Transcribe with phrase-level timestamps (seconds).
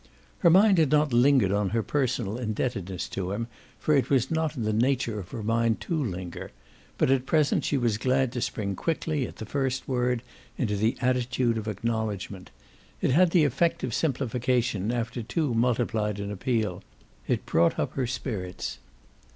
[0.39, 3.45] Her mind had not lingered on her personal indebtedness to him,
[3.77, 6.49] for it was not in the nature of her mind to linger;
[6.97, 10.23] but at present she was glad to spring quickly, at the first word,
[10.57, 12.49] into the attitude of acknowledgement.
[12.99, 16.81] It had the effect of simplification after too multiplied an appeal
[17.27, 18.79] it brought up her spirits.